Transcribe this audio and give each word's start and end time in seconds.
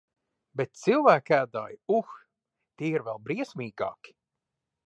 Bet 0.61 0.71
cilvēkēdāji, 0.83 1.77
uh, 1.97 2.17
tie 2.81 2.91
ir 2.97 3.07
vēl 3.11 3.23
briesmīgāki! 3.29 4.19